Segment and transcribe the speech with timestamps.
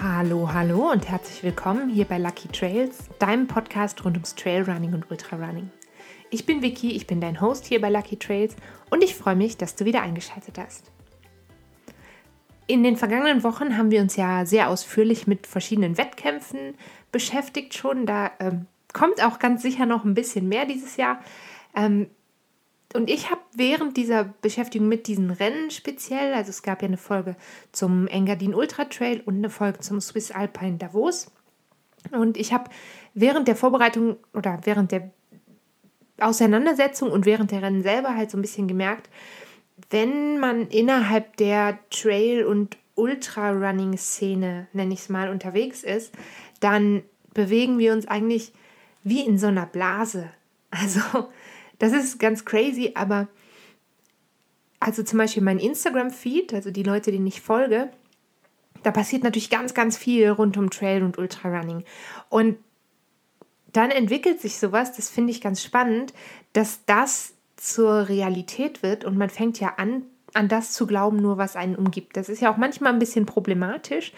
[0.00, 5.10] Hallo, hallo und herzlich willkommen hier bei Lucky Trails, deinem Podcast rund ums Trailrunning und
[5.10, 5.72] Ultrarunning.
[6.30, 8.54] Ich bin Vicky, ich bin dein Host hier bei Lucky Trails
[8.90, 10.92] und ich freue mich, dass du wieder eingeschaltet hast.
[12.68, 16.76] In den vergangenen Wochen haben wir uns ja sehr ausführlich mit verschiedenen Wettkämpfen
[17.10, 18.06] beschäftigt schon.
[18.06, 21.18] Da ähm, kommt auch ganz sicher noch ein bisschen mehr dieses Jahr.
[21.74, 22.08] Ähm,
[22.94, 26.96] und ich habe während dieser Beschäftigung mit diesen Rennen speziell, also es gab ja eine
[26.96, 27.36] Folge
[27.70, 31.30] zum Engadin Ultra Trail und eine Folge zum Swiss Alpine Davos.
[32.12, 32.70] Und ich habe
[33.12, 35.10] während der Vorbereitung oder während der
[36.18, 39.10] Auseinandersetzung und während der Rennen selber halt so ein bisschen gemerkt,
[39.90, 46.12] wenn man innerhalb der Trail- und Ultra-Running-Szene, nenne ich es mal, unterwegs ist,
[46.60, 47.02] dann
[47.34, 48.52] bewegen wir uns eigentlich
[49.04, 50.30] wie in so einer Blase.
[50.70, 51.00] Also
[51.78, 53.28] das ist ganz crazy, aber
[54.80, 57.90] also zum Beispiel mein Instagram-Feed, also die Leute, denen ich folge,
[58.82, 61.84] da passiert natürlich ganz, ganz viel rund um Trail und Ultrarunning.
[62.28, 62.58] Und
[63.72, 66.14] dann entwickelt sich sowas, das finde ich ganz spannend,
[66.52, 71.38] dass das zur Realität wird und man fängt ja an, an das zu glauben, nur
[71.38, 72.16] was einen umgibt.
[72.16, 74.12] Das ist ja auch manchmal ein bisschen problematisch.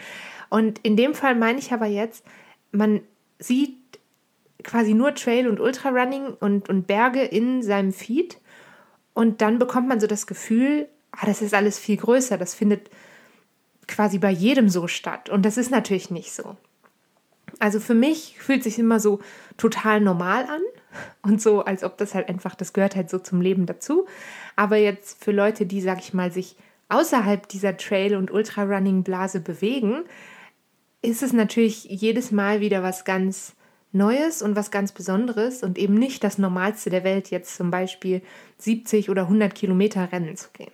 [0.49, 2.23] Und in dem Fall meine ich aber jetzt,
[2.71, 3.01] man
[3.39, 3.80] sieht
[4.63, 8.37] quasi nur Trail und Ultrarunning und, und Berge in seinem Feed.
[9.13, 12.89] Und dann bekommt man so das Gefühl, ah, das ist alles viel größer, das findet
[13.87, 15.29] quasi bei jedem so statt.
[15.29, 16.55] Und das ist natürlich nicht so.
[17.59, 19.19] Also für mich fühlt sich immer so
[19.57, 20.61] total normal an
[21.21, 24.05] und so, als ob das halt einfach, das gehört halt so zum Leben dazu.
[24.55, 26.55] Aber jetzt für Leute, die, sag ich mal, sich
[26.89, 30.03] außerhalb dieser Trail- und Ultrarunning-Blase bewegen,
[31.01, 33.55] ist es natürlich jedes Mal wieder was ganz
[33.93, 38.21] Neues und was ganz Besonderes und eben nicht das Normalste der Welt, jetzt zum Beispiel
[38.57, 40.71] 70 oder 100 Kilometer Rennen zu gehen.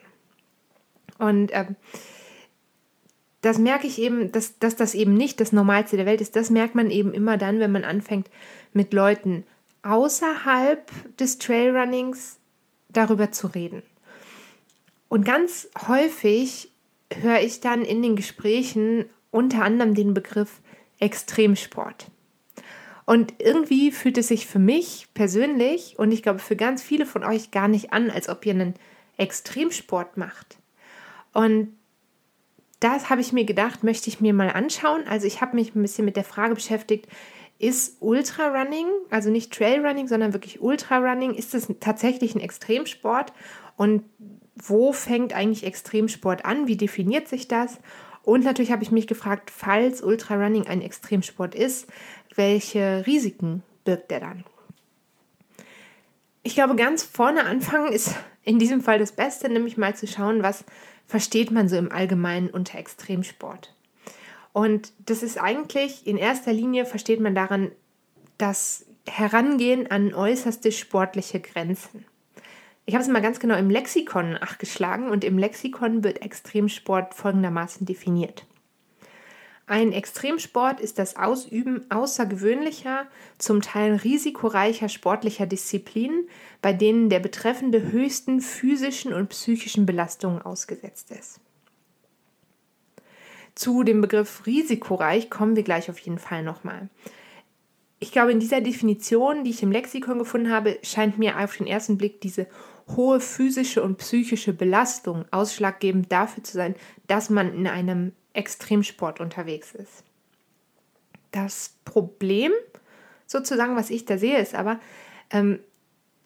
[1.17, 1.75] Und ähm,
[3.41, 6.35] das merke ich eben, dass, dass das eben nicht das Normalste der Welt ist.
[6.35, 8.29] Das merkt man eben immer dann, wenn man anfängt,
[8.73, 9.45] mit Leuten
[9.83, 12.37] außerhalb des Trailrunnings
[12.89, 13.83] darüber zu reden.
[15.09, 16.71] Und ganz häufig
[17.13, 20.59] höre ich dann in den Gesprächen unter anderem den Begriff
[20.99, 22.07] Extremsport.
[23.07, 27.23] Und irgendwie fühlt es sich für mich persönlich und ich glaube für ganz viele von
[27.23, 28.73] euch gar nicht an, als ob ihr einen
[29.15, 30.57] Extremsport macht.
[31.31, 31.69] Und
[32.81, 35.07] das habe ich mir gedacht, möchte ich mir mal anschauen.
[35.07, 37.07] Also ich habe mich ein bisschen mit der Frage beschäftigt,
[37.59, 43.31] ist Ultrarunning, also nicht Trailrunning, sondern wirklich Ultrarunning, ist das tatsächlich ein Extremsport?
[43.77, 44.03] Und
[44.53, 46.67] wo fängt eigentlich Extremsport an?
[46.67, 47.79] Wie definiert sich das?
[48.27, 51.87] Und natürlich habe ich mich gefragt, falls Ultrarunning ein Extremsport ist,
[52.37, 54.43] welche Risiken birgt er dann?
[56.43, 60.43] Ich glaube, ganz vorne anfangen ist in diesem Fall das Beste, nämlich mal zu schauen,
[60.43, 60.63] was
[61.05, 63.73] versteht man so im Allgemeinen unter Extremsport.
[64.53, 67.71] Und das ist eigentlich, in erster Linie versteht man daran
[68.37, 72.05] das Herangehen an äußerste sportliche Grenzen.
[72.85, 77.85] Ich habe es mal ganz genau im Lexikon nachgeschlagen und im Lexikon wird Extremsport folgendermaßen
[77.85, 78.45] definiert.
[79.69, 83.05] Ein Extremsport ist das Ausüben außergewöhnlicher,
[83.37, 86.29] zum Teil risikoreicher sportlicher Disziplinen,
[86.61, 91.41] bei denen der Betreffende höchsten physischen und psychischen Belastungen ausgesetzt ist.
[93.55, 96.87] Zu dem Begriff risikoreich kommen wir gleich auf jeden Fall nochmal.
[97.99, 101.67] Ich glaube, in dieser Definition, die ich im Lexikon gefunden habe, scheint mir auf den
[101.67, 102.47] ersten Blick diese
[102.95, 106.75] hohe physische und psychische Belastung ausschlaggebend dafür zu sein,
[107.07, 110.03] dass man in einem Extremsport unterwegs ist.
[111.31, 112.51] Das Problem,
[113.25, 114.79] sozusagen, was ich da sehe, ist aber,
[115.31, 115.59] ähm,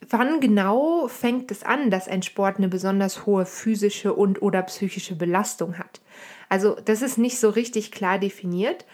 [0.10, 5.16] wann genau fängt es an, dass ein Sport eine besonders hohe physische und oder psychische
[5.16, 6.02] Belastung hat?
[6.50, 8.86] Also das ist nicht so richtig klar definiert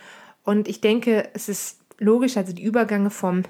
[0.44, 3.44] und ich denke, es ist logisch, also die Übergänge vom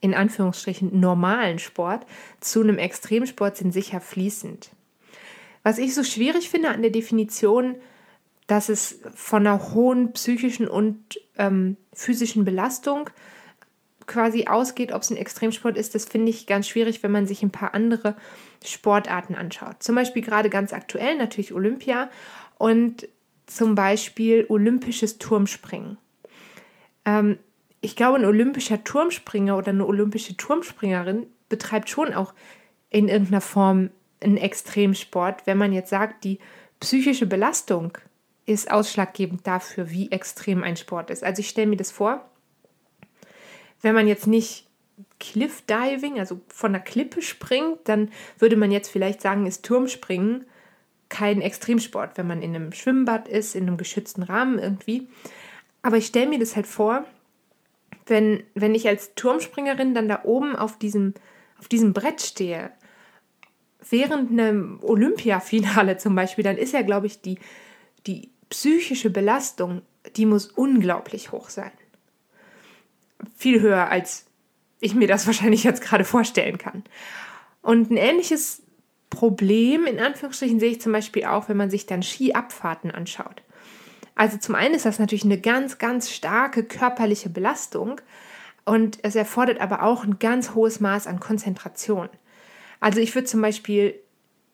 [0.00, 2.04] in Anführungsstrichen normalen Sport
[2.40, 4.70] zu einem Extremsport sind sicher fließend.
[5.62, 7.76] Was ich so schwierig finde an der Definition,
[8.46, 13.10] dass es von einer hohen psychischen und ähm, physischen Belastung
[14.06, 17.42] quasi ausgeht, ob es ein Extremsport ist, das finde ich ganz schwierig, wenn man sich
[17.42, 18.16] ein paar andere
[18.62, 19.82] Sportarten anschaut.
[19.82, 22.10] Zum Beispiel gerade ganz aktuell natürlich Olympia
[22.58, 23.08] und
[23.46, 25.98] zum Beispiel olympisches Turmspringen.
[27.04, 27.38] Ähm,
[27.80, 32.32] ich glaube, ein olympischer Turmspringer oder eine olympische Turmspringerin betreibt schon auch
[32.90, 33.90] in irgendeiner Form
[34.22, 36.38] einen Extremsport, wenn man jetzt sagt, die
[36.80, 37.98] psychische Belastung
[38.46, 41.24] ist ausschlaggebend dafür, wie extrem ein Sport ist.
[41.24, 42.28] Also ich stelle mir das vor,
[43.80, 44.66] wenn man jetzt nicht
[45.18, 50.46] Cliff Diving, also von der Klippe springt, dann würde man jetzt vielleicht sagen, ist Turmspringen
[51.08, 55.08] kein Extremsport, wenn man in einem Schwimmbad ist, in einem geschützten Rahmen irgendwie.
[55.82, 57.04] Aber ich stelle mir das halt vor,
[58.06, 61.14] wenn, wenn ich als Turmspringerin dann da oben auf diesem,
[61.58, 62.72] auf diesem Brett stehe,
[63.88, 67.38] während einem Olympiafinale zum Beispiel, dann ist ja, glaube ich, die,
[68.06, 69.82] die psychische Belastung,
[70.14, 71.72] die muss unglaublich hoch sein.
[73.36, 74.26] Viel höher, als
[74.78, 76.84] ich mir das wahrscheinlich jetzt gerade vorstellen kann.
[77.62, 78.62] Und ein ähnliches
[79.10, 83.42] Problem, in Anführungsstrichen, sehe ich zum Beispiel auch, wenn man sich dann Skiabfahrten anschaut.
[84.14, 88.00] Also zum einen ist das natürlich eine ganz, ganz starke körperliche Belastung
[88.64, 92.08] und es erfordert aber auch ein ganz hohes Maß an Konzentration.
[92.78, 93.98] Also ich würde zum Beispiel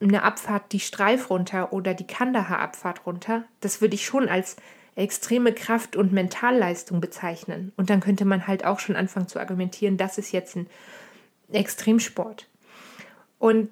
[0.07, 4.55] eine Abfahrt die Streif runter oder die Kandahar-Abfahrt runter, das würde ich schon als
[4.95, 7.71] extreme Kraft- und Mentalleistung bezeichnen.
[7.77, 10.67] Und dann könnte man halt auch schon anfangen zu argumentieren, das ist jetzt ein
[11.51, 12.47] Extremsport.
[13.39, 13.69] Und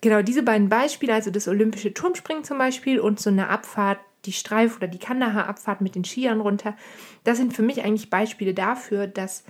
[0.00, 4.32] genau diese beiden Beispiele, also das olympische Turmspringen zum Beispiel und so eine Abfahrt die
[4.32, 6.76] Streif- oder die Kandahar-Abfahrt mit den Skiern runter,
[7.24, 9.44] das sind für mich eigentlich Beispiele dafür, dass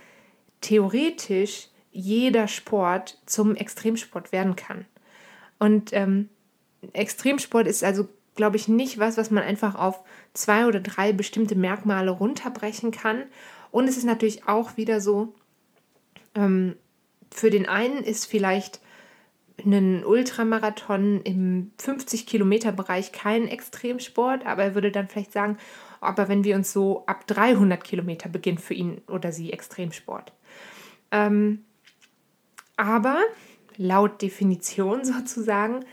[0.61, 4.87] theoretisch jeder Sport zum Extremsport werden kann.
[5.61, 6.29] Und ähm,
[6.93, 10.01] Extremsport ist also, glaube ich, nicht was, was man einfach auf
[10.35, 13.25] zwei oder drei bestimmte Merkmale runterbrechen kann.
[13.71, 15.35] Und es ist natürlich auch wieder so,
[16.35, 16.75] ähm,
[17.31, 18.81] für den einen ist vielleicht
[19.63, 25.59] einen Ultramarathon im 50-Kilometer-Bereich kein Extremsport, aber er würde dann vielleicht sagen,
[26.01, 30.33] aber wenn wir uns so ab 300 Kilometer beginnt für ihn oder sie Extremsport.
[31.11, 31.65] Ähm,
[32.77, 33.19] aber
[33.77, 35.85] laut Definition sozusagen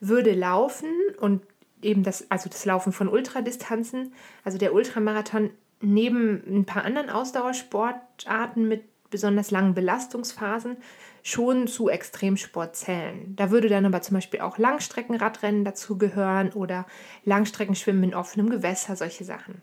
[0.00, 0.90] würde Laufen
[1.20, 1.42] und
[1.82, 4.12] eben das, also das Laufen von Ultradistanzen,
[4.44, 5.50] also der Ultramarathon
[5.80, 10.76] neben ein paar anderen Ausdauersportarten mit besonders langen Belastungsphasen
[11.22, 13.34] schon zu Extremsport zählen.
[13.36, 16.86] Da würde dann aber zum Beispiel auch Langstreckenradrennen dazugehören oder
[17.24, 19.60] Langstreckenschwimmen in offenem Gewässer, solche Sachen.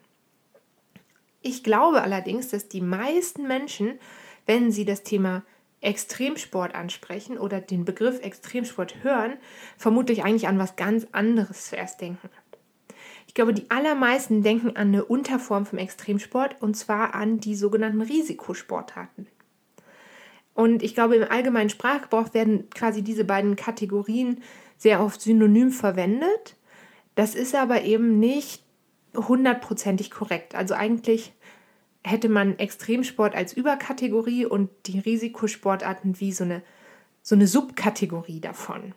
[1.41, 3.99] Ich glaube allerdings, dass die meisten Menschen,
[4.45, 5.43] wenn sie das Thema
[5.83, 9.33] Extremsport ansprechen oder den Begriff Extremsport hören,
[9.77, 12.29] vermutlich eigentlich an was ganz anderes zuerst denken.
[13.27, 18.01] Ich glaube, die allermeisten denken an eine Unterform vom Extremsport und zwar an die sogenannten
[18.01, 19.27] Risikosportarten.
[20.53, 24.43] Und ich glaube, im allgemeinen Sprachgebrauch werden quasi diese beiden Kategorien
[24.77, 26.55] sehr oft synonym verwendet.
[27.15, 28.63] Das ist aber eben nicht
[29.15, 30.55] hundertprozentig korrekt.
[30.55, 31.33] Also eigentlich
[32.03, 36.61] hätte man Extremsport als Überkategorie und die Risikosportarten wie so eine,
[37.21, 38.93] so eine Subkategorie davon.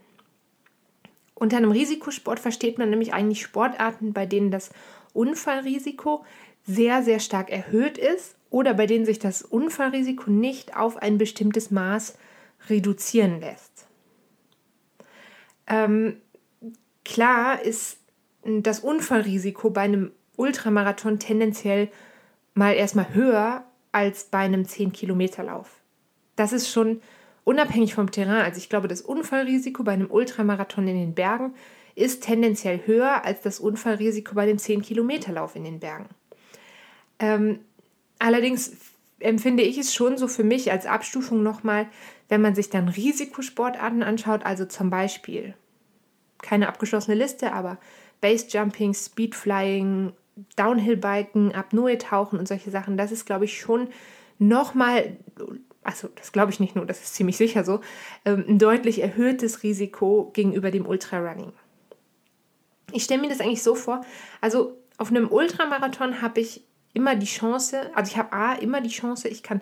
[1.34, 4.70] Unter einem Risikosport versteht man nämlich eigentlich Sportarten, bei denen das
[5.12, 6.24] Unfallrisiko
[6.64, 11.70] sehr, sehr stark erhöht ist oder bei denen sich das Unfallrisiko nicht auf ein bestimmtes
[11.70, 12.16] Maß
[12.68, 13.86] reduzieren lässt.
[15.66, 16.16] Ähm,
[17.04, 17.98] klar ist
[18.44, 21.88] das Unfallrisiko bei einem Ultramarathon tendenziell
[22.56, 25.70] mal erstmal höher als bei einem 10-Kilometer-Lauf.
[26.36, 27.00] Das ist schon
[27.44, 28.44] unabhängig vom Terrain.
[28.44, 31.54] Also ich glaube, das Unfallrisiko bei einem Ultramarathon in den Bergen
[31.94, 36.08] ist tendenziell höher als das Unfallrisiko bei dem 10-Kilometer-Lauf in den Bergen.
[37.18, 37.60] Ähm,
[38.18, 38.72] allerdings
[39.20, 41.88] empfinde ich es schon so für mich als Abstufung nochmal,
[42.28, 45.54] wenn man sich dann Risikosportarten anschaut, also zum Beispiel
[46.42, 47.78] keine abgeschlossene Liste, aber
[48.20, 50.12] Basejumping, Speedflying,
[50.56, 53.88] Downhill-Biken, Apnoe-Tauchen und solche Sachen, das ist, glaube ich, schon
[54.38, 55.16] nochmal,
[55.82, 57.80] also das glaube ich nicht nur, das ist ziemlich sicher so,
[58.24, 61.52] ähm, ein deutlich erhöhtes Risiko gegenüber dem Ultrarunning.
[62.92, 64.02] Ich stelle mir das eigentlich so vor,
[64.40, 66.62] also auf einem Ultramarathon habe ich
[66.92, 69.60] immer die Chance, also ich habe A, immer die Chance, ich kann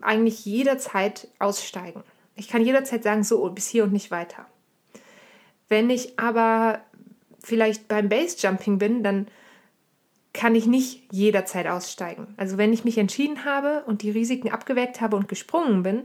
[0.00, 2.02] eigentlich jederzeit aussteigen.
[2.34, 4.46] Ich kann jederzeit sagen, so bis hier und nicht weiter.
[5.68, 6.80] Wenn ich aber
[7.42, 9.26] vielleicht beim Basejumping bin, dann
[10.32, 12.34] kann ich nicht jederzeit aussteigen.
[12.36, 16.04] Also wenn ich mich entschieden habe und die Risiken abgewägt habe und gesprungen bin,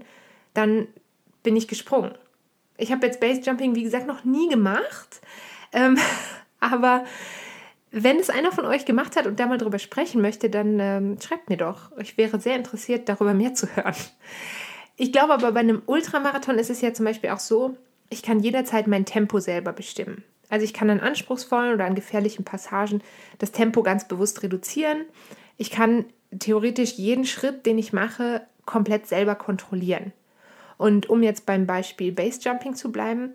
[0.53, 0.87] dann
[1.43, 2.13] bin ich gesprungen.
[2.77, 5.21] Ich habe jetzt Basejumping, wie gesagt, noch nie gemacht,
[5.71, 5.97] ähm,
[6.59, 7.05] aber
[7.91, 11.17] wenn es einer von euch gemacht hat und da mal drüber sprechen möchte, dann ähm,
[11.21, 11.91] schreibt mir doch.
[11.97, 13.95] Ich wäre sehr interessiert, darüber mehr zu hören.
[14.97, 17.77] Ich glaube aber, bei einem Ultramarathon ist es ja zum Beispiel auch so,
[18.09, 20.23] ich kann jederzeit mein Tempo selber bestimmen.
[20.49, 23.01] Also ich kann an anspruchsvollen oder an gefährlichen Passagen
[23.39, 25.05] das Tempo ganz bewusst reduzieren.
[25.57, 26.05] Ich kann
[26.37, 30.13] theoretisch jeden Schritt, den ich mache, komplett selber kontrollieren.
[30.77, 33.33] Und um jetzt beim Beispiel Basejumping zu bleiben,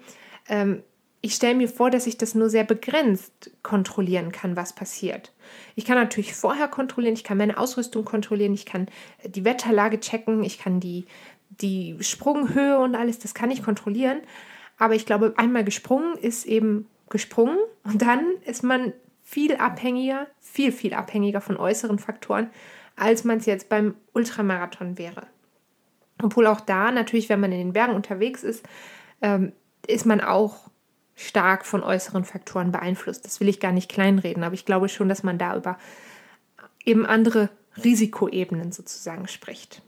[0.49, 0.83] ähm,
[1.25, 5.33] ich stelle mir vor, dass ich das nur sehr begrenzt kontrollieren kann, was passiert.
[5.77, 8.89] Ich kann natürlich vorher kontrollieren, ich kann meine Ausrüstung kontrollieren, ich kann
[9.25, 11.07] die Wetterlage checken, ich kann die,
[11.49, 14.21] die Sprunghöhe und alles, das kann ich kontrollieren.
[14.79, 18.93] Aber ich glaube, einmal gesprungen ist eben gesprungen und dann ist man
[19.23, 22.51] viel abhängiger, viel, viel abhängiger von äußeren Faktoren,
[22.97, 25.27] als man es jetzt beim Ultramarathon wäre.
[26.23, 28.67] Obwohl auch da natürlich, wenn man in den Bergen unterwegs ist,
[29.21, 29.53] ähm,
[29.87, 30.71] ist man auch
[31.15, 33.25] stark von äußeren Faktoren beeinflusst.
[33.25, 35.79] Das will ich gar nicht kleinreden, aber ich glaube schon, dass man da über
[36.85, 37.51] eben andere
[37.83, 39.83] Risikoebenen sozusagen spricht.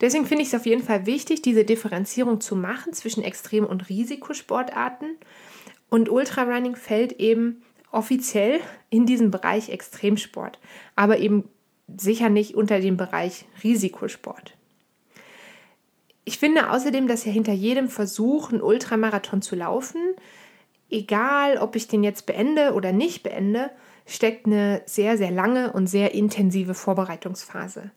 [0.00, 3.88] Deswegen finde ich es auf jeden Fall wichtig, diese Differenzierung zu machen zwischen Extrem- und
[3.88, 5.16] Risikosportarten.
[5.90, 10.58] Und Ultrarunning fällt eben offiziell in diesen Bereich Extremsport,
[10.96, 11.48] aber eben
[11.96, 14.56] sicher nicht unter den Bereich Risikosport.
[16.24, 20.00] Ich finde außerdem, dass ja hinter jedem Versuch, einen Ultramarathon zu laufen,
[20.88, 23.70] egal ob ich den jetzt beende oder nicht beende,
[24.06, 27.90] steckt eine sehr, sehr lange und sehr intensive Vorbereitungsphase.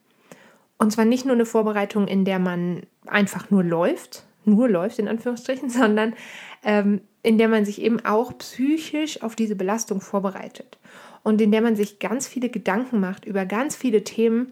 [0.78, 5.08] Und zwar nicht nur eine Vorbereitung, in der man einfach nur läuft, nur läuft in
[5.08, 6.16] Anführungsstrichen, sondern
[6.64, 10.78] ähm, in der man sich eben auch psychisch auf diese Belastung vorbereitet
[11.24, 14.52] und in der man sich ganz viele Gedanken macht über ganz viele Themen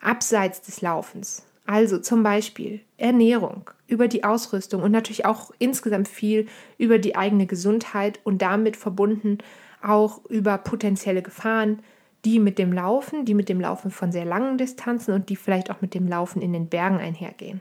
[0.00, 1.44] abseits des Laufens.
[1.66, 6.46] Also zum Beispiel Ernährung, über die Ausrüstung und natürlich auch insgesamt viel
[6.78, 9.38] über die eigene Gesundheit und damit verbunden
[9.82, 11.80] auch über potenzielle Gefahren,
[12.24, 15.70] die mit dem Laufen, die mit dem Laufen von sehr langen Distanzen und die vielleicht
[15.70, 17.60] auch mit dem Laufen in den Bergen einhergehen.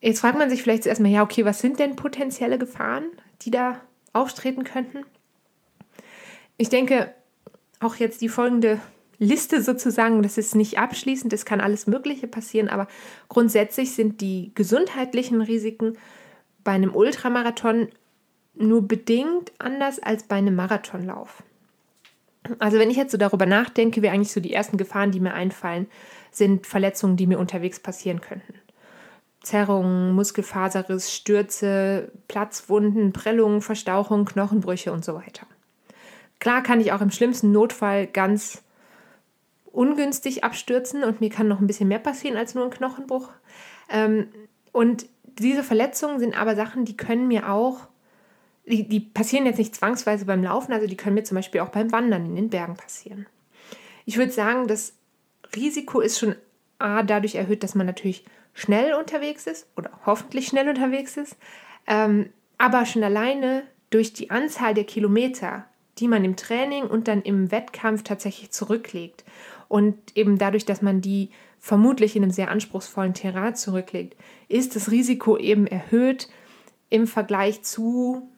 [0.00, 3.04] Jetzt fragt man sich vielleicht zuerst mal, ja, okay, was sind denn potenzielle Gefahren,
[3.42, 3.80] die da
[4.12, 5.04] auftreten könnten?
[6.56, 7.12] Ich denke,
[7.80, 8.80] auch jetzt die folgende
[9.18, 12.86] Liste sozusagen, das ist nicht abschließend, es kann alles Mögliche passieren, aber
[13.28, 15.98] grundsätzlich sind die gesundheitlichen Risiken
[16.62, 17.88] bei einem Ultramarathon
[18.54, 21.42] nur bedingt anders als bei einem Marathonlauf.
[22.58, 25.34] Also wenn ich jetzt so darüber nachdenke, wie eigentlich so die ersten Gefahren, die mir
[25.34, 25.86] einfallen,
[26.30, 28.54] sind Verletzungen, die mir unterwegs passieren könnten.
[29.48, 35.46] Zerrungen, Muskelfaserriss, Stürze, Platzwunden, Prellungen, Verstauchungen, Knochenbrüche und so weiter.
[36.38, 38.62] Klar kann ich auch im schlimmsten Notfall ganz
[39.72, 43.30] ungünstig abstürzen und mir kann noch ein bisschen mehr passieren als nur ein Knochenbruch.
[43.88, 44.28] Ähm,
[44.72, 47.88] und diese Verletzungen sind aber Sachen, die können mir auch,
[48.66, 51.70] die, die passieren jetzt nicht zwangsweise beim Laufen, also die können mir zum Beispiel auch
[51.70, 53.26] beim Wandern in den Bergen passieren.
[54.04, 54.92] Ich würde sagen, das
[55.56, 56.34] Risiko ist schon
[56.78, 58.24] A, dadurch erhöht, dass man natürlich
[58.54, 61.36] schnell unterwegs ist oder hoffentlich schnell unterwegs ist,
[61.86, 65.64] ähm, aber schon alleine durch die Anzahl der Kilometer,
[65.98, 69.24] die man im Training und dann im Wettkampf tatsächlich zurücklegt
[69.68, 74.16] und eben dadurch, dass man die vermutlich in einem sehr anspruchsvollen Terrain zurücklegt,
[74.48, 76.28] ist das Risiko eben erhöht
[76.90, 78.28] im Vergleich zu,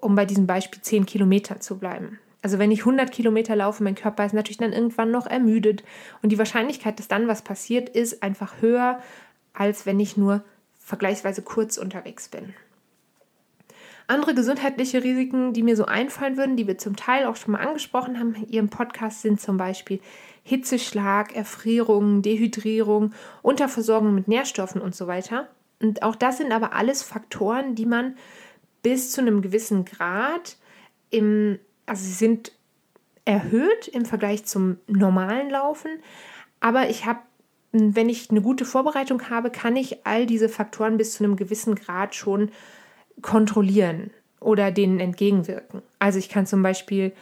[0.00, 2.18] um bei diesem Beispiel 10 Kilometer zu bleiben.
[2.40, 5.84] Also wenn ich 100 Kilometer laufe, mein Körper ist natürlich dann irgendwann noch ermüdet
[6.22, 9.00] und die Wahrscheinlichkeit, dass dann was passiert, ist einfach höher,
[9.54, 10.42] als wenn ich nur
[10.78, 12.54] vergleichsweise kurz unterwegs bin.
[14.06, 17.60] Andere gesundheitliche Risiken, die mir so einfallen würden, die wir zum Teil auch schon mal
[17.60, 20.00] angesprochen haben in Ihrem Podcast, sind zum Beispiel
[20.42, 25.48] Hitzeschlag, Erfrierung, Dehydrierung, Unterversorgung mit Nährstoffen und so weiter.
[25.80, 28.16] Und auch das sind aber alles Faktoren, die man
[28.82, 30.56] bis zu einem gewissen Grad
[31.10, 32.52] im, also sie sind
[33.24, 35.90] erhöht im Vergleich zum normalen Laufen,
[36.60, 37.20] aber ich habe
[37.72, 41.74] wenn ich eine gute Vorbereitung habe, kann ich all diese Faktoren bis zu einem gewissen
[41.74, 42.50] Grad schon
[43.22, 44.10] kontrollieren
[44.40, 45.82] oder denen entgegenwirken.
[45.98, 47.12] Also ich kann zum Beispiel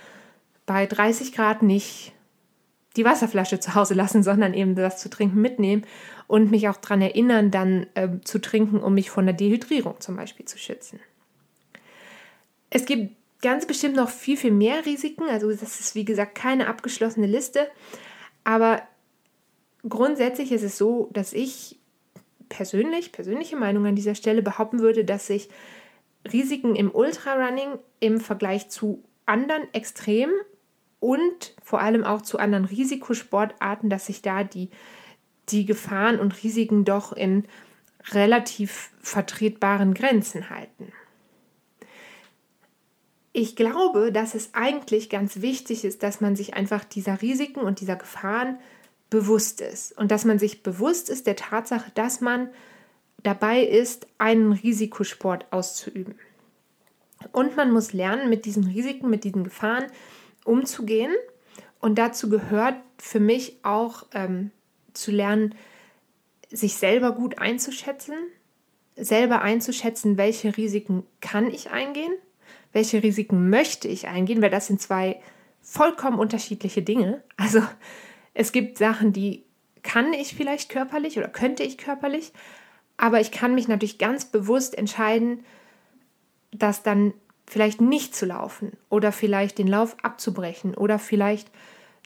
[0.67, 2.13] bei 30 Grad nicht
[2.97, 5.85] die Wasserflasche zu Hause lassen, sondern eben das zu trinken mitnehmen
[6.27, 10.17] und mich auch daran erinnern, dann äh, zu trinken, um mich von der Dehydrierung zum
[10.17, 10.99] Beispiel zu schützen.
[12.71, 15.25] Es gibt ganz bestimmt noch viel, viel mehr Risiken.
[15.29, 17.69] Also das ist wie gesagt keine abgeschlossene Liste.
[18.45, 18.83] Aber
[19.89, 21.79] grundsätzlich ist es so, dass ich
[22.49, 25.49] persönlich, persönliche Meinung an dieser Stelle behaupten würde, dass sich
[26.31, 30.35] Risiken im Ultrarunning im Vergleich zu anderen Extremen
[30.99, 34.69] und vor allem auch zu anderen Risikosportarten, dass sich da die,
[35.49, 37.45] die Gefahren und Risiken doch in
[38.11, 40.93] relativ vertretbaren Grenzen halten.
[43.33, 47.81] Ich glaube, dass es eigentlich ganz wichtig ist, dass man sich einfach dieser Risiken und
[47.81, 48.59] dieser Gefahren
[49.11, 52.49] bewusst ist und dass man sich bewusst ist der Tatsache, dass man
[53.23, 56.15] dabei ist, einen Risikosport auszuüben.
[57.33, 59.85] Und man muss lernen, mit diesen Risiken, mit diesen Gefahren
[60.45, 61.13] umzugehen.
[61.81, 64.51] Und dazu gehört für mich auch ähm,
[64.95, 65.55] zu lernen,
[66.51, 68.15] sich selber gut einzuschätzen,
[68.97, 72.13] selber einzuschätzen, welche Risiken kann ich eingehen,
[72.73, 75.21] welche Risiken möchte ich eingehen, weil das sind zwei
[75.63, 77.23] vollkommen unterschiedliche Dinge.
[77.37, 77.63] Also
[78.35, 79.45] es gibt Sachen, die
[79.83, 82.33] kann ich vielleicht körperlich oder könnte ich körperlich,
[82.97, 85.45] aber ich kann mich natürlich ganz bewusst entscheiden,
[86.53, 87.15] das dann
[87.47, 91.51] vielleicht nicht zu laufen oder vielleicht den Lauf abzubrechen oder vielleicht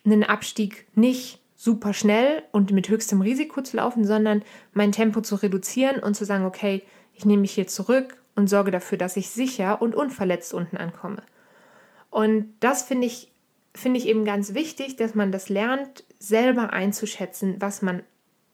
[0.05, 5.37] einen Abstieg nicht super schnell und mit höchstem Risiko zu laufen, sondern mein Tempo zu
[5.37, 6.83] reduzieren und zu sagen, okay,
[7.15, 11.23] ich nehme mich hier zurück und sorge dafür, dass ich sicher und unverletzt unten ankomme.
[12.11, 13.33] Und das finde ich,
[13.75, 18.03] finde ich eben ganz wichtig, dass man das lernt, selber einzuschätzen, was man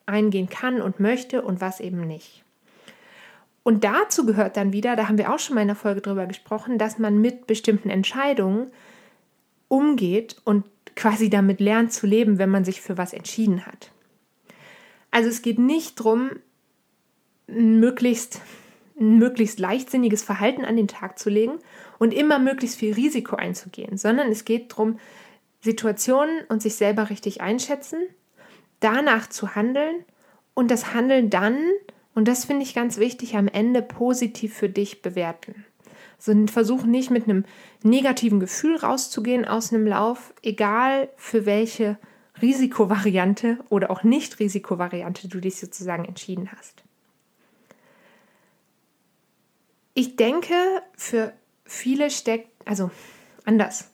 [0.06, 2.44] eingehen kann und möchte und was eben nicht.
[3.62, 6.26] Und dazu gehört dann wieder, da haben wir auch schon mal in der Folge drüber
[6.26, 8.70] gesprochen, dass man mit bestimmten Entscheidungen
[9.68, 10.64] umgeht und
[10.96, 13.92] quasi damit lernt zu leben, wenn man sich für was entschieden hat.
[15.10, 16.30] Also es geht nicht darum,
[17.46, 18.40] möglichst,
[18.98, 21.58] ein möglichst leichtsinniges Verhalten an den Tag zu legen
[21.98, 24.98] und immer möglichst viel Risiko einzugehen, sondern es geht darum,
[25.60, 28.00] Situationen und sich selber richtig einschätzen,
[28.80, 30.04] danach zu handeln
[30.54, 31.58] und das Handeln dann
[32.14, 35.64] und das finde ich ganz wichtig, am Ende positiv für dich bewerten.
[36.18, 37.44] Also versuch nicht mit einem
[37.82, 41.98] negativen Gefühl rauszugehen aus einem Lauf, egal für welche
[42.42, 46.82] Risikovariante oder auch Nicht-Risikovariante du dich sozusagen entschieden hast.
[49.94, 50.54] Ich denke,
[50.96, 51.32] für
[51.64, 52.90] viele steckt, also
[53.44, 53.89] anders.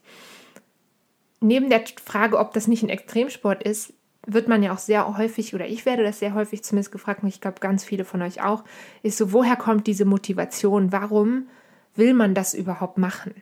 [1.46, 3.92] Neben der Frage, ob das nicht ein Extremsport ist,
[4.26, 7.28] wird man ja auch sehr häufig, oder ich werde das sehr häufig zumindest gefragt, und
[7.28, 8.64] ich glaube ganz viele von euch auch,
[9.04, 10.90] ist so, woher kommt diese Motivation?
[10.90, 11.46] Warum
[11.94, 13.32] will man das überhaupt machen?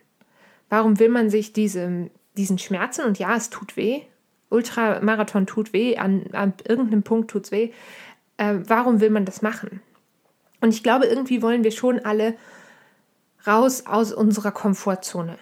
[0.69, 4.03] Warum will man sich diese, diesen Schmerzen, und ja, es tut weh,
[4.49, 7.71] Ultramarathon tut weh, an, an irgendeinem Punkt tut es weh,
[8.37, 9.81] äh, warum will man das machen?
[10.61, 12.35] Und ich glaube, irgendwie wollen wir schon alle
[13.47, 15.39] raus aus unserer Komfortzone.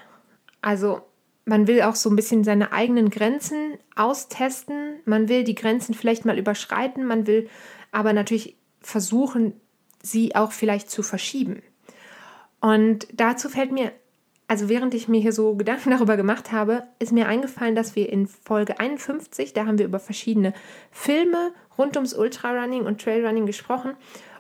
[0.62, 1.02] Also
[1.46, 5.00] man will auch so ein bisschen seine eigenen Grenzen austesten.
[5.06, 7.06] Man will die Grenzen vielleicht mal überschreiten.
[7.06, 7.50] Man will
[7.92, 9.54] aber natürlich versuchen,
[10.02, 11.62] sie auch vielleicht zu verschieben.
[12.62, 13.92] Und dazu fällt mir,
[14.48, 18.10] also während ich mir hier so Gedanken darüber gemacht habe, ist mir eingefallen, dass wir
[18.12, 20.54] in Folge 51, da haben wir über verschiedene
[20.92, 23.94] Filme rund ums Ultrarunning und Trailrunning gesprochen.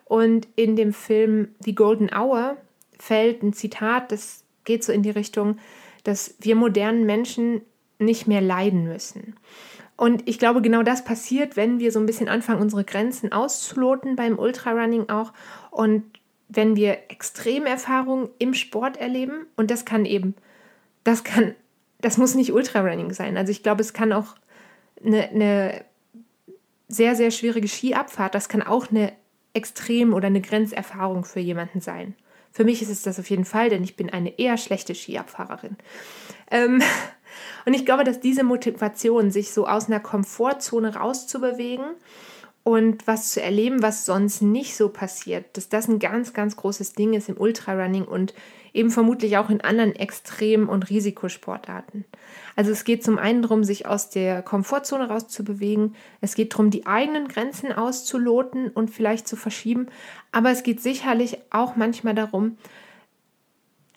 [0.06, 2.58] Und in dem Film The Golden Hour
[2.97, 5.58] fällt ein Zitat, das geht so in die Richtung,
[6.04, 7.62] dass wir modernen Menschen
[8.00, 9.36] nicht mehr leiden müssen.
[9.96, 14.16] Und ich glaube, genau das passiert, wenn wir so ein bisschen anfangen, unsere Grenzen auszuloten
[14.16, 15.34] beim Ultrarunning auch
[15.72, 16.04] und
[16.50, 19.48] wenn wir Extremerfahrungen im Sport erleben.
[19.56, 20.36] Und das kann eben,
[21.04, 21.56] das kann,
[22.02, 23.38] das muss nicht Ultrarunning sein.
[23.38, 24.36] Also ich glaube, es kann auch
[25.04, 25.86] eine, eine
[26.88, 29.13] sehr, sehr schwierige Skiabfahrt, das kann auch eine
[29.54, 32.16] Extrem- oder eine Grenzerfahrung für jemanden sein.
[32.54, 35.76] Für mich ist es das auf jeden Fall, denn ich bin eine eher schlechte Skiabfahrerin.
[36.52, 36.82] Ähm,
[37.66, 41.86] und ich glaube, dass diese Motivation, sich so aus einer Komfortzone rauszubewegen
[42.62, 46.94] und was zu erleben, was sonst nicht so passiert, dass das ein ganz, ganz großes
[46.94, 48.36] Ding ist im Ultrarunning und
[48.73, 52.05] eben vermutlich auch in anderen Extrem- und Risikosportarten.
[52.55, 56.86] Also es geht zum einen darum, sich aus der Komfortzone rauszubewegen, es geht darum, die
[56.86, 59.88] eigenen Grenzen auszuloten und vielleicht zu verschieben,
[60.31, 62.57] aber es geht sicherlich auch manchmal darum,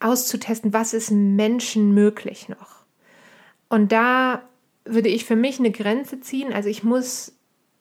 [0.00, 2.84] auszutesten, was ist Menschen möglich noch.
[3.68, 4.42] Und da
[4.84, 6.52] würde ich für mich eine Grenze ziehen.
[6.52, 7.32] Also ich muss,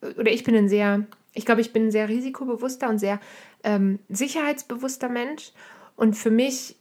[0.01, 3.19] oder ich bin ein sehr, ich glaube, ich bin ein sehr risikobewusster und sehr
[3.63, 5.51] ähm, sicherheitsbewusster Mensch.
[5.95, 6.77] Und für mich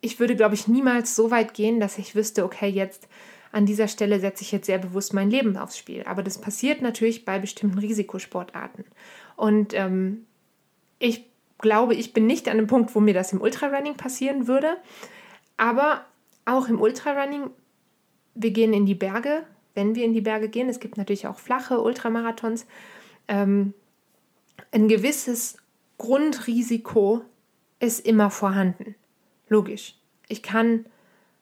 [0.00, 3.08] ich würde, glaube ich, niemals so weit gehen, dass ich wüsste, okay, jetzt
[3.50, 6.04] an dieser Stelle setze ich jetzt sehr bewusst mein Leben aufs Spiel.
[6.04, 8.84] Aber das passiert natürlich bei bestimmten Risikosportarten.
[9.36, 10.26] Und ähm,
[10.98, 11.24] ich
[11.58, 14.76] glaube, ich bin nicht an dem Punkt, wo mir das im Ultrarunning passieren würde.
[15.56, 16.04] Aber
[16.44, 17.50] auch im Ultrarunning,
[18.34, 20.68] wir gehen in die Berge, wenn wir in die Berge gehen.
[20.68, 22.66] Es gibt natürlich auch flache Ultramarathons.
[23.28, 23.74] Ähm,
[24.72, 25.56] ein gewisses
[25.96, 27.22] Grundrisiko
[27.80, 28.94] ist immer vorhanden.
[29.48, 29.94] Logisch.
[30.28, 30.86] Ich kann,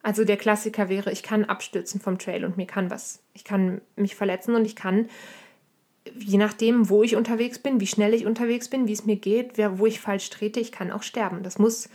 [0.03, 3.21] also der Klassiker wäre, ich kann abstürzen vom Trail und mir kann was.
[3.35, 5.09] Ich kann mich verletzen und ich kann,
[6.14, 9.59] je nachdem, wo ich unterwegs bin, wie schnell ich unterwegs bin, wie es mir geht,
[9.79, 11.42] wo ich falsch trete, ich kann auch sterben.
[11.42, 11.88] Das muss,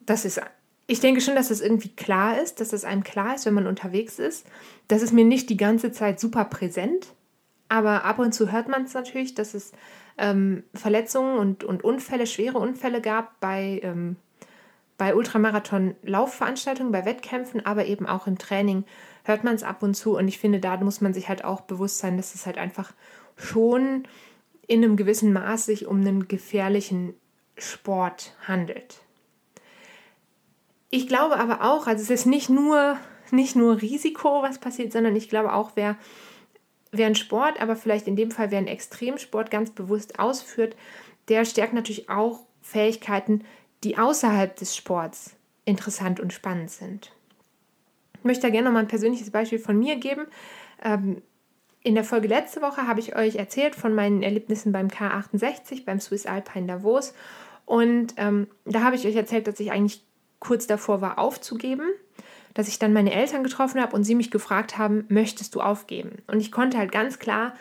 [0.00, 0.40] das ist,
[0.86, 3.66] ich denke schon, dass das irgendwie klar ist, dass es einem klar ist, wenn man
[3.66, 4.46] unterwegs ist.
[4.88, 7.08] Das ist mir nicht die ganze Zeit super präsent,
[7.68, 9.72] aber ab und zu hört man es natürlich, dass es
[10.18, 14.16] ähm, Verletzungen und, und Unfälle, schwere Unfälle gab bei ähm,
[14.96, 18.84] bei Ultramarathon-Laufveranstaltungen, bei Wettkämpfen, aber eben auch im Training
[19.24, 20.16] hört man es ab und zu.
[20.16, 22.92] Und ich finde, da muss man sich halt auch bewusst sein, dass es halt einfach
[23.36, 24.06] schon
[24.66, 27.14] in einem gewissen Maß sich um einen gefährlichen
[27.56, 29.00] Sport handelt.
[30.90, 32.96] Ich glaube aber auch, also es ist nicht nur,
[33.30, 35.96] nicht nur Risiko, was passiert, sondern ich glaube auch, wer,
[36.92, 40.76] wer einen Sport, aber vielleicht in dem Fall wer einen Extremsport ganz bewusst ausführt,
[41.28, 43.44] der stärkt natürlich auch Fähigkeiten,
[43.84, 47.12] die außerhalb des Sports interessant und spannend sind.
[48.18, 50.26] Ich möchte da gerne noch mal ein persönliches Beispiel von mir geben.
[50.82, 51.22] Ähm,
[51.82, 56.00] in der Folge letzte Woche habe ich euch erzählt von meinen Erlebnissen beim K68, beim
[56.00, 57.12] Swiss Alpine Davos.
[57.66, 60.02] Und ähm, da habe ich euch erzählt, dass ich eigentlich
[60.38, 61.88] kurz davor war, aufzugeben,
[62.54, 66.22] dass ich dann meine Eltern getroffen habe und sie mich gefragt haben, möchtest du aufgeben?
[66.26, 67.54] Und ich konnte halt ganz klar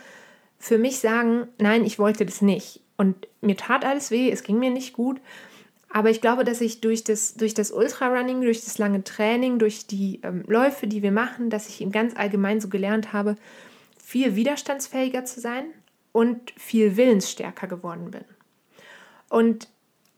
[0.59, 2.79] für mich sagen, nein, ich wollte das nicht.
[2.95, 5.19] Und mir tat alles weh, es ging mir nicht gut.
[5.95, 9.85] Aber ich glaube, dass ich durch das, durch das Ultrarunning, durch das lange Training, durch
[9.85, 13.35] die ähm, Läufe, die wir machen, dass ich im ganz allgemein so gelernt habe,
[14.03, 15.65] viel widerstandsfähiger zu sein
[16.11, 18.25] und viel willensstärker geworden bin.
[19.29, 19.69] Und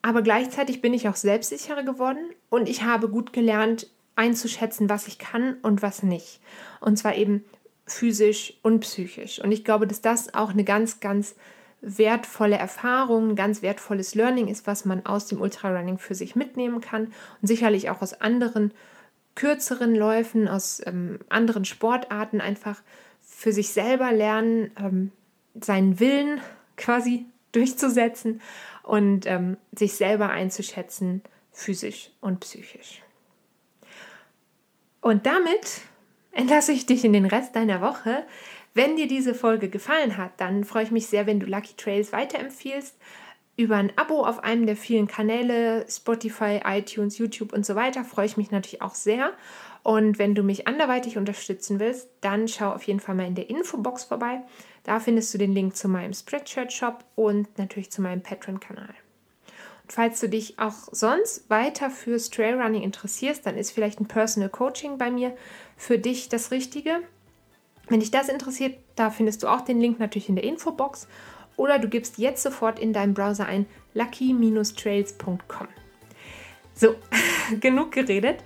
[0.01, 5.19] aber gleichzeitig bin ich auch selbstsicherer geworden und ich habe gut gelernt einzuschätzen, was ich
[5.19, 6.39] kann und was nicht.
[6.79, 7.43] Und zwar eben
[7.85, 9.39] physisch und psychisch.
[9.39, 11.35] Und ich glaube, dass das auch eine ganz, ganz
[11.85, 17.13] wertvolle Erfahrung, ganz wertvolles Learning ist, was man aus dem Ultrarunning für sich mitnehmen kann
[17.41, 18.73] und sicherlich auch aus anderen
[19.35, 22.81] kürzeren Läufen, aus ähm, anderen Sportarten einfach
[23.21, 25.11] für sich selber lernen, ähm,
[25.53, 26.41] seinen Willen
[26.77, 28.41] quasi durchzusetzen
[28.83, 31.21] und ähm, sich selber einzuschätzen,
[31.51, 33.01] physisch und psychisch.
[35.01, 35.81] Und damit
[36.31, 38.25] entlasse ich dich in den Rest deiner Woche.
[38.75, 42.11] Wenn dir diese Folge gefallen hat, dann freue ich mich sehr, wenn du Lucky Trails
[42.11, 42.97] weiterempfiehlst.
[43.55, 48.25] Über ein Abo auf einem der vielen Kanäle, Spotify, iTunes, YouTube und so weiter, freue
[48.25, 49.31] ich mich natürlich auch sehr.
[49.81, 53.49] Und wenn du mich anderweitig unterstützen willst, dann schau auf jeden Fall mal in der
[53.49, 54.41] Infobox vorbei.
[54.83, 58.93] Da findest du den Link zu meinem Spreadshirt Shop und natürlich zu meinem Patreon-Kanal.
[59.88, 64.97] Falls du dich auch sonst weiter fürs Trailrunning interessierst, dann ist vielleicht ein Personal Coaching
[64.97, 65.33] bei mir
[65.77, 66.99] für dich das Richtige.
[67.87, 71.07] Wenn dich das interessiert, da findest du auch den Link natürlich in der Infobox
[71.57, 75.67] oder du gibst jetzt sofort in deinem Browser ein lucky-trails.com.
[76.73, 76.95] So,
[77.59, 78.43] genug geredet.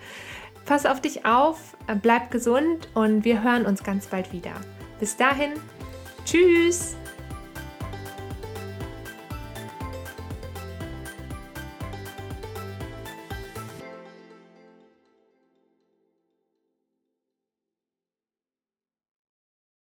[0.65, 4.53] Pass auf dich auf, bleib gesund und wir hören uns ganz bald wieder.
[4.99, 5.53] Bis dahin,
[6.25, 6.95] tschüss!